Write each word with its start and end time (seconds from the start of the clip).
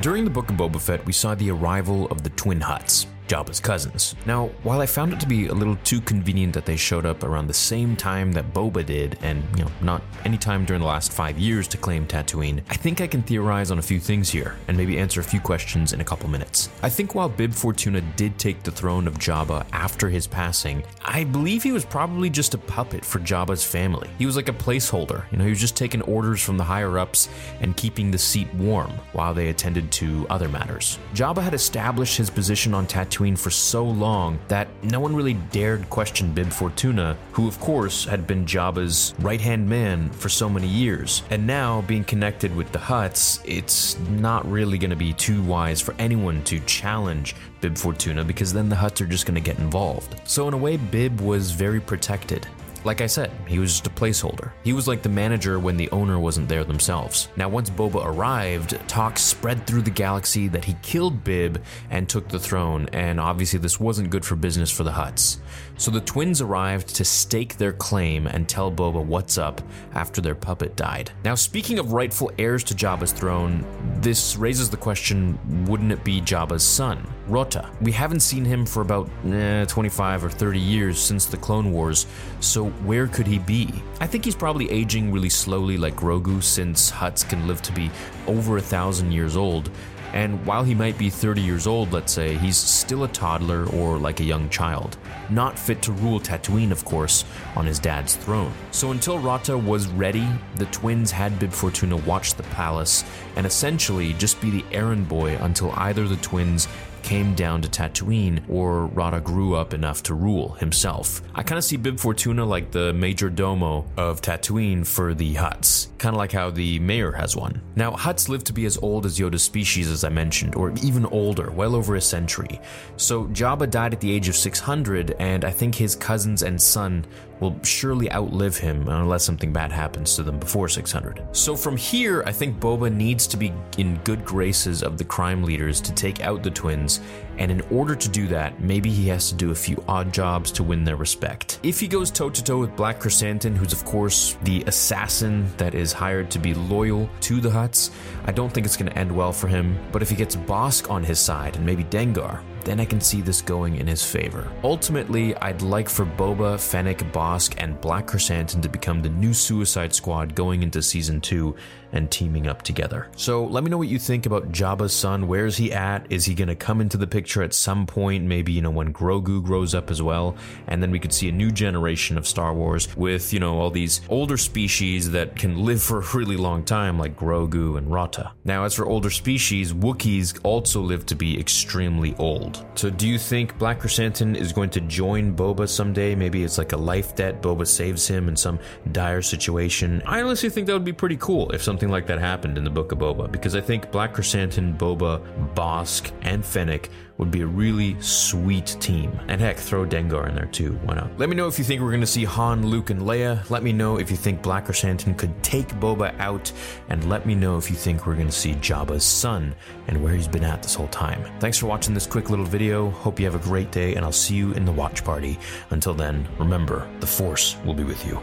During 0.00 0.24
the 0.24 0.30
Book 0.30 0.48
of 0.48 0.56
Boba 0.56 0.80
Fett, 0.80 1.04
we 1.04 1.12
saw 1.12 1.34
the 1.34 1.50
arrival 1.50 2.06
of 2.06 2.22
the 2.22 2.30
Twin 2.30 2.60
Hutts, 2.60 3.06
Jabba's 3.32 3.60
cousins. 3.60 4.14
Now, 4.26 4.50
while 4.62 4.82
I 4.82 4.86
found 4.86 5.14
it 5.14 5.20
to 5.20 5.26
be 5.26 5.46
a 5.46 5.54
little 5.54 5.76
too 5.84 6.02
convenient 6.02 6.52
that 6.52 6.66
they 6.66 6.76
showed 6.76 7.06
up 7.06 7.24
around 7.24 7.46
the 7.46 7.54
same 7.54 7.96
time 7.96 8.30
that 8.32 8.52
Boba 8.52 8.84
did, 8.84 9.16
and 9.22 9.42
you 9.56 9.64
know, 9.64 9.70
not 9.80 10.02
any 10.26 10.36
time 10.36 10.66
during 10.66 10.82
the 10.82 10.86
last 10.86 11.12
five 11.12 11.38
years 11.38 11.66
to 11.68 11.78
claim 11.78 12.06
Tatooine, 12.06 12.60
I 12.68 12.74
think 12.74 13.00
I 13.00 13.06
can 13.06 13.22
theorize 13.22 13.70
on 13.70 13.78
a 13.78 13.82
few 13.82 13.98
things 13.98 14.28
here 14.28 14.56
and 14.68 14.76
maybe 14.76 14.98
answer 14.98 15.22
a 15.22 15.24
few 15.24 15.40
questions 15.40 15.94
in 15.94 16.02
a 16.02 16.04
couple 16.04 16.28
minutes. 16.28 16.68
I 16.82 16.90
think 16.90 17.14
while 17.14 17.30
Bib 17.30 17.54
Fortuna 17.54 18.02
did 18.16 18.38
take 18.38 18.62
the 18.64 18.70
throne 18.70 19.08
of 19.08 19.14
Jabba 19.14 19.64
after 19.72 20.10
his 20.10 20.26
passing, 20.26 20.84
I 21.02 21.24
believe 21.24 21.62
he 21.62 21.72
was 21.72 21.86
probably 21.86 22.28
just 22.28 22.52
a 22.52 22.58
puppet 22.58 23.02
for 23.02 23.18
Jabba's 23.18 23.64
family. 23.64 24.10
He 24.18 24.26
was 24.26 24.36
like 24.36 24.50
a 24.50 24.52
placeholder, 24.52 25.24
you 25.32 25.38
know, 25.38 25.44
he 25.44 25.50
was 25.50 25.60
just 25.60 25.74
taking 25.74 26.02
orders 26.02 26.42
from 26.42 26.58
the 26.58 26.64
higher 26.64 26.98
ups 26.98 27.30
and 27.62 27.78
keeping 27.78 28.10
the 28.10 28.18
seat 28.18 28.52
warm 28.52 28.90
while 29.14 29.32
they 29.32 29.48
attended 29.48 29.90
to 29.92 30.26
other 30.28 30.50
matters. 30.50 30.98
Jabba 31.14 31.42
had 31.42 31.54
established 31.54 32.18
his 32.18 32.28
position 32.28 32.74
on 32.74 32.86
Tatooine 32.86 33.21
for 33.36 33.50
so 33.50 33.84
long 33.84 34.38
that 34.48 34.68
no 34.82 34.98
one 34.98 35.14
really 35.14 35.34
dared 35.34 35.88
question 35.90 36.32
Bib 36.32 36.50
Fortuna, 36.50 37.16
who 37.32 37.46
of 37.46 37.58
course 37.60 38.04
had 38.04 38.26
been 38.26 38.44
Jabba's 38.44 39.14
right 39.20 39.40
hand 39.40 39.68
man 39.68 40.10
for 40.10 40.28
so 40.28 40.48
many 40.48 40.66
years. 40.66 41.22
And 41.30 41.46
now, 41.46 41.82
being 41.82 42.04
connected 42.04 42.54
with 42.54 42.72
the 42.72 42.78
Hutts, 42.78 43.40
it's 43.44 43.98
not 44.10 44.50
really 44.50 44.76
going 44.76 44.90
to 44.90 44.96
be 44.96 45.12
too 45.12 45.42
wise 45.42 45.80
for 45.80 45.94
anyone 45.98 46.42
to 46.44 46.58
challenge 46.60 47.36
Bib 47.60 47.78
Fortuna 47.78 48.24
because 48.24 48.52
then 48.52 48.68
the 48.68 48.76
Hutts 48.76 49.00
are 49.00 49.06
just 49.06 49.24
going 49.24 49.36
to 49.36 49.40
get 49.40 49.58
involved. 49.58 50.20
So, 50.24 50.48
in 50.48 50.54
a 50.54 50.58
way, 50.58 50.76
Bib 50.76 51.20
was 51.20 51.52
very 51.52 51.80
protected. 51.80 52.48
Like 52.84 53.00
I 53.00 53.06
said, 53.06 53.30
he 53.46 53.60
was 53.60 53.70
just 53.70 53.86
a 53.86 53.90
placeholder. 53.90 54.50
He 54.64 54.72
was 54.72 54.88
like 54.88 55.02
the 55.02 55.08
manager 55.08 55.60
when 55.60 55.76
the 55.76 55.88
owner 55.90 56.18
wasn't 56.18 56.48
there 56.48 56.64
themselves. 56.64 57.28
Now, 57.36 57.48
once 57.48 57.70
Boba 57.70 58.04
arrived, 58.04 58.76
talk 58.88 59.18
spread 59.18 59.66
through 59.66 59.82
the 59.82 59.90
galaxy 59.90 60.48
that 60.48 60.64
he 60.64 60.74
killed 60.82 61.22
Bib 61.22 61.62
and 61.90 62.08
took 62.08 62.28
the 62.28 62.40
throne, 62.40 62.88
and 62.92 63.20
obviously 63.20 63.60
this 63.60 63.78
wasn't 63.78 64.10
good 64.10 64.24
for 64.24 64.34
business 64.34 64.70
for 64.70 64.82
the 64.82 64.90
Hutts. 64.90 65.38
So 65.76 65.90
the 65.90 66.00
twins 66.00 66.40
arrived 66.40 66.88
to 66.96 67.04
stake 67.04 67.56
their 67.56 67.72
claim 67.72 68.26
and 68.26 68.48
tell 68.48 68.70
Boba 68.70 69.04
what's 69.04 69.38
up 69.38 69.62
after 69.94 70.20
their 70.20 70.34
puppet 70.34 70.74
died. 70.74 71.12
Now, 71.24 71.36
speaking 71.36 71.78
of 71.78 71.92
rightful 71.92 72.32
heirs 72.36 72.64
to 72.64 72.74
Jabba's 72.74 73.12
throne, 73.12 73.64
this 74.02 74.36
raises 74.36 74.68
the 74.68 74.76
question 74.76 75.38
wouldn't 75.66 75.92
it 75.92 76.02
be 76.02 76.20
Jabba's 76.20 76.64
son, 76.64 77.06
Rotta? 77.28 77.70
We 77.80 77.92
haven't 77.92 78.20
seen 78.20 78.44
him 78.44 78.66
for 78.66 78.82
about 78.82 79.08
eh, 79.26 79.64
25 79.66 80.24
or 80.24 80.30
30 80.30 80.58
years 80.58 80.98
since 80.98 81.24
the 81.24 81.36
Clone 81.36 81.72
Wars, 81.72 82.06
so 82.40 82.70
where 82.84 83.06
could 83.06 83.28
he 83.28 83.38
be? 83.38 83.72
I 84.00 84.08
think 84.08 84.24
he's 84.24 84.34
probably 84.34 84.68
aging 84.70 85.12
really 85.12 85.28
slowly 85.28 85.76
like 85.76 85.94
Grogu 85.94 86.42
since 86.42 86.90
Hutts 86.90 87.26
can 87.26 87.46
live 87.46 87.62
to 87.62 87.72
be 87.72 87.90
over 88.26 88.56
a 88.56 88.60
thousand 88.60 89.12
years 89.12 89.36
old. 89.36 89.70
And 90.12 90.44
while 90.44 90.62
he 90.62 90.74
might 90.74 90.98
be 90.98 91.08
30 91.08 91.40
years 91.40 91.66
old, 91.66 91.92
let's 91.92 92.12
say, 92.12 92.36
he's 92.36 92.56
still 92.56 93.04
a 93.04 93.08
toddler 93.08 93.66
or 93.66 93.98
like 93.98 94.20
a 94.20 94.24
young 94.24 94.48
child. 94.50 94.98
Not 95.30 95.58
fit 95.58 95.80
to 95.82 95.92
rule 95.92 96.20
Tatooine, 96.20 96.70
of 96.70 96.84
course, 96.84 97.24
on 97.56 97.64
his 97.64 97.78
dad's 97.78 98.16
throne. 98.16 98.52
So 98.72 98.90
until 98.90 99.18
Rotta 99.18 99.56
was 99.56 99.86
ready, 99.88 100.28
the 100.56 100.66
twins 100.66 101.10
had 101.10 101.38
Bib 101.38 101.52
Fortuna 101.52 101.96
watch 101.96 102.34
the 102.34 102.42
palace 102.44 103.04
and 103.36 103.46
essentially 103.46 104.12
just 104.14 104.40
be 104.40 104.50
the 104.50 104.64
errand 104.72 105.08
boy 105.08 105.36
until 105.40 105.72
either 105.72 106.06
the 106.06 106.16
twins 106.16 106.68
came 107.02 107.34
down 107.34 107.62
to 107.62 107.68
Tatooine 107.68 108.42
or 108.48 108.86
Rotta 108.86 109.20
grew 109.20 109.54
up 109.54 109.74
enough 109.74 110.02
to 110.04 110.14
rule 110.14 110.52
himself. 110.54 111.22
I 111.34 111.42
kind 111.42 111.58
of 111.58 111.64
see 111.64 111.76
Bib 111.76 111.98
Fortuna 111.98 112.44
like 112.44 112.70
the 112.70 112.92
major 112.92 113.30
domo 113.30 113.84
of 113.96 114.20
Tatooine 114.20 114.86
for 114.86 115.14
the 115.14 115.34
Hutts, 115.34 115.88
kind 115.98 116.14
of 116.14 116.18
like 116.18 116.32
how 116.32 116.50
the 116.50 116.78
mayor 116.78 117.12
has 117.12 117.36
one. 117.36 117.60
Now, 117.76 117.92
Hutts 117.92 118.28
live 118.28 118.44
to 118.44 118.52
be 118.52 118.66
as 118.66 118.78
old 118.78 119.06
as 119.06 119.18
Yoda's 119.18 119.42
species, 119.42 119.90
as 119.90 120.04
I 120.04 120.08
mentioned, 120.08 120.54
or 120.54 120.72
even 120.82 121.06
older, 121.06 121.50
well 121.50 121.74
over 121.74 121.96
a 121.96 122.00
century. 122.00 122.60
So 122.96 123.24
Jabba 123.26 123.70
died 123.70 123.92
at 123.92 124.00
the 124.00 124.12
age 124.12 124.28
of 124.28 124.36
600, 124.36 125.16
and 125.18 125.44
I 125.44 125.50
think 125.50 125.74
his 125.74 125.94
cousins 125.94 126.42
and 126.42 126.60
son 126.60 127.04
will 127.42 127.60
surely 127.64 128.10
outlive 128.12 128.56
him 128.56 128.88
unless 128.88 129.24
something 129.24 129.52
bad 129.52 129.72
happens 129.72 130.14
to 130.14 130.22
them 130.22 130.38
before 130.38 130.68
600. 130.68 131.22
So 131.32 131.56
from 131.56 131.76
here, 131.76 132.22
I 132.24 132.30
think 132.30 132.60
Boba 132.60 132.94
needs 132.94 133.26
to 133.26 133.36
be 133.36 133.52
in 133.78 133.96
good 134.04 134.24
graces 134.24 134.82
of 134.82 134.96
the 134.96 135.04
crime 135.04 135.42
leaders 135.42 135.80
to 135.80 135.92
take 135.92 136.20
out 136.20 136.44
the 136.44 136.50
twins, 136.50 136.91
and 137.38 137.50
in 137.50 137.60
order 137.70 137.94
to 137.94 138.08
do 138.08 138.26
that, 138.28 138.60
maybe 138.60 138.90
he 138.90 139.08
has 139.08 139.28
to 139.30 139.34
do 139.34 139.50
a 139.50 139.54
few 139.54 139.82
odd 139.88 140.12
jobs 140.12 140.50
to 140.52 140.62
win 140.62 140.84
their 140.84 140.96
respect. 140.96 141.58
If 141.62 141.80
he 141.80 141.88
goes 141.88 142.10
toe 142.10 142.30
to 142.30 142.44
toe 142.44 142.58
with 142.58 142.76
Black 142.76 143.00
Krrsantan, 143.00 143.56
who's 143.56 143.72
of 143.72 143.84
course 143.84 144.36
the 144.42 144.62
assassin 144.66 145.50
that 145.56 145.74
is 145.74 145.92
hired 145.92 146.30
to 146.32 146.38
be 146.38 146.54
loyal 146.54 147.08
to 147.22 147.40
the 147.40 147.48
Hutts, 147.48 147.90
I 148.24 148.32
don't 148.32 148.52
think 148.52 148.66
it's 148.66 148.76
going 148.76 148.90
to 148.90 148.98
end 148.98 149.10
well 149.10 149.32
for 149.32 149.48
him. 149.48 149.78
But 149.92 150.02
if 150.02 150.10
he 150.10 150.16
gets 150.16 150.36
Bossk 150.36 150.90
on 150.90 151.02
his 151.04 151.18
side 151.18 151.56
and 151.56 151.64
maybe 151.64 151.84
Dengar, 151.84 152.42
then 152.64 152.80
I 152.80 152.84
can 152.84 153.00
see 153.00 153.20
this 153.20 153.42
going 153.42 153.76
in 153.76 153.86
his 153.86 154.04
favor. 154.04 154.50
Ultimately, 154.64 155.34
I'd 155.36 155.62
like 155.62 155.88
for 155.88 156.04
Boba, 156.04 156.60
Fennec, 156.60 156.98
Bossk, 157.12 157.54
and 157.58 157.80
Black 157.80 158.06
Krrsantan 158.06 158.62
to 158.62 158.68
become 158.68 159.02
the 159.02 159.08
new 159.08 159.34
Suicide 159.34 159.94
Squad 159.94 160.34
going 160.34 160.62
into 160.62 160.82
season 160.82 161.20
2 161.20 161.54
and 161.92 162.10
teaming 162.10 162.46
up 162.46 162.62
together. 162.62 163.08
So 163.16 163.44
let 163.44 163.62
me 163.62 163.70
know 163.70 163.78
what 163.78 163.88
you 163.88 163.98
think 163.98 164.26
about 164.26 164.50
Jabba's 164.50 164.94
son. 164.94 165.28
Where's 165.28 165.58
he 165.58 165.72
at? 165.72 166.10
Is 166.10 166.24
he 166.24 166.34
going 166.34 166.48
to 166.48 166.54
come 166.54 166.80
into 166.80 166.96
the 166.96 167.06
picture 167.06 167.42
at 167.42 167.54
some 167.54 167.86
point? 167.86 168.24
Maybe, 168.24 168.52
you 168.52 168.62
know, 168.62 168.70
when 168.70 168.92
Grogu 168.92 169.44
grows 169.44 169.74
up 169.74 169.90
as 169.90 170.02
well. 170.02 170.36
And 170.66 170.82
then 170.82 170.90
we 170.90 170.98
could 170.98 171.12
see 171.12 171.28
a 171.28 171.32
new 171.32 171.50
generation 171.50 172.16
of 172.16 172.26
Star 172.26 172.54
Wars 172.54 172.94
with, 172.96 173.32
you 173.32 173.40
know, 173.40 173.58
all 173.58 173.70
these 173.70 174.00
older 174.08 174.38
species 174.38 175.10
that 175.10 175.36
can 175.36 175.64
live 175.64 175.82
for 175.82 175.98
a 175.98 176.06
really 176.14 176.36
long 176.36 176.64
time, 176.64 176.98
like 176.98 177.16
Grogu 177.16 177.76
and 177.76 177.92
Rotta. 177.92 178.32
Now, 178.44 178.64
as 178.64 178.74
for 178.74 178.86
older 178.86 179.10
species, 179.10 179.72
Wookiees 179.72 180.40
also 180.42 180.80
live 180.80 181.04
to 181.06 181.14
be 181.14 181.38
extremely 181.38 182.14
old. 182.18 182.51
So 182.74 182.90
do 182.90 183.06
you 183.06 183.18
think 183.18 183.58
Black 183.58 183.80
Krrsantan 183.80 184.36
is 184.36 184.52
going 184.52 184.70
to 184.70 184.80
join 184.80 185.36
Boba 185.36 185.68
someday? 185.68 186.14
Maybe 186.14 186.42
it's 186.42 186.58
like 186.58 186.72
a 186.72 186.76
life 186.76 187.14
debt. 187.14 187.42
Boba 187.42 187.66
saves 187.66 188.06
him 188.08 188.28
in 188.28 188.36
some 188.36 188.58
dire 188.92 189.22
situation. 189.22 190.02
I 190.06 190.22
honestly 190.22 190.48
think 190.48 190.66
that 190.66 190.72
would 190.72 190.84
be 190.84 190.92
pretty 190.92 191.16
cool 191.16 191.50
if 191.52 191.62
something 191.62 191.88
like 191.88 192.06
that 192.06 192.18
happened 192.18 192.58
in 192.58 192.64
the 192.64 192.70
Book 192.70 192.92
of 192.92 192.98
Boba, 192.98 193.30
because 193.30 193.54
I 193.54 193.60
think 193.60 193.90
Black 193.90 194.14
Krrsantan, 194.14 194.76
Boba, 194.76 195.20
Bossk, 195.54 196.12
and 196.22 196.44
Fennec 196.44 196.90
would 197.18 197.30
be 197.30 197.42
a 197.42 197.46
really 197.46 198.00
sweet 198.00 198.76
team. 198.80 199.18
And 199.28 199.40
heck, 199.40 199.56
throw 199.56 199.84
Dengar 199.86 200.28
in 200.28 200.34
there 200.34 200.46
too. 200.46 200.72
Why 200.84 200.94
not? 200.94 201.18
Let 201.18 201.28
me 201.28 201.36
know 201.36 201.46
if 201.46 201.58
you 201.58 201.64
think 201.64 201.80
we're 201.80 201.90
going 201.90 202.00
to 202.00 202.06
see 202.06 202.24
Han, 202.24 202.66
Luke, 202.66 202.90
and 202.90 203.02
Leia. 203.02 203.48
Let 203.50 203.62
me 203.62 203.72
know 203.72 203.98
if 203.98 204.10
you 204.10 204.16
think 204.16 204.42
Black 204.42 204.66
Krrsantan 204.66 205.16
could 205.16 205.42
take 205.42 205.68
Boba 205.68 206.18
out. 206.18 206.52
And 206.88 207.08
let 207.08 207.26
me 207.26 207.34
know 207.34 207.58
if 207.58 207.70
you 207.70 207.76
think 207.76 208.06
we're 208.06 208.14
going 208.14 208.26
to 208.26 208.32
see 208.32 208.54
Jabba's 208.54 209.04
son 209.04 209.54
and 209.88 210.02
where 210.02 210.14
he's 210.14 210.28
been 210.28 210.44
at 210.44 210.62
this 210.62 210.74
whole 210.74 210.88
time. 210.88 211.24
Thanks 211.38 211.58
for 211.58 211.66
watching 211.66 211.94
this 211.94 212.06
quick 212.06 212.30
little 212.30 212.44
video. 212.44 212.90
Hope 212.90 213.18
you 213.18 213.26
have 213.26 213.34
a 213.34 213.44
great 213.44 213.70
day, 213.70 213.94
and 213.94 214.04
I'll 214.04 214.12
see 214.12 214.34
you 214.34 214.52
in 214.52 214.64
the 214.64 214.72
watch 214.72 215.04
party. 215.04 215.38
Until 215.70 215.94
then, 215.94 216.26
remember, 216.38 216.88
the 217.00 217.06
Force 217.06 217.56
will 217.64 217.74
be 217.74 217.84
with 217.84 218.06
you. 218.06 218.20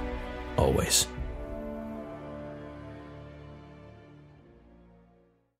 Always. 0.57 1.07